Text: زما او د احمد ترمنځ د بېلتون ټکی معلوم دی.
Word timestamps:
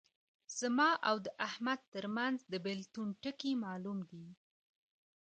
زما 0.59 0.89
او 1.09 1.15
د 1.25 1.27
احمد 1.47 1.79
ترمنځ 1.93 2.37
د 2.51 2.53
بېلتون 2.65 3.07
ټکی 3.21 3.51
معلوم 3.63 3.97
دی. 4.11 4.25